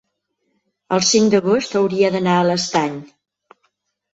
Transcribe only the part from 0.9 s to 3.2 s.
el cinc d'agost hauria d'anar a l'Estany.